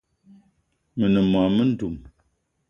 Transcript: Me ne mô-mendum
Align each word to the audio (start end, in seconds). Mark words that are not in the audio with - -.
Me 0.97 1.05
ne 1.13 1.21
mô-mendum 1.31 1.95